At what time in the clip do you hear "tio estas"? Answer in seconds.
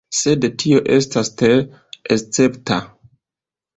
0.63-1.29